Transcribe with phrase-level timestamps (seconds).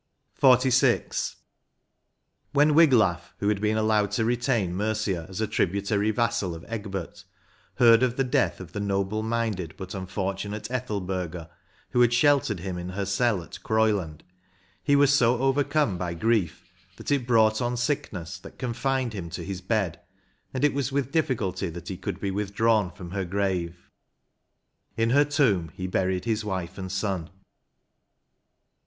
[0.41, 1.35] 92 XLVI.
[2.53, 7.23] When Wiglaf, who had been allowed to retain Mercia as a tributary vassal of Egbert,
[7.75, 11.51] heard of the death .of the noble minded but unfortunate Ethelberga,
[11.91, 14.23] who had sheltered him in her cell at Groyland,
[14.81, 19.45] he was so overcome by grief that it brought on sickness that confined him to
[19.45, 19.99] his bed,
[20.51, 23.91] and it was with difficulty that he could be with drawn from her grave.
[24.97, 27.29] In her tomb he buried his wife and son.